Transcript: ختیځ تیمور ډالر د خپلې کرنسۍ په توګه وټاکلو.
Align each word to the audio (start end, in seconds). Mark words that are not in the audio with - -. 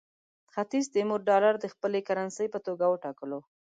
ختیځ 0.53 0.85
تیمور 0.93 1.19
ډالر 1.29 1.53
د 1.59 1.65
خپلې 1.73 1.99
کرنسۍ 2.07 2.47
په 2.51 2.59
توګه 2.65 2.85
وټاکلو. 2.87 3.39